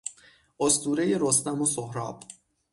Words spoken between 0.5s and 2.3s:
اسطورهی رستم و سهراب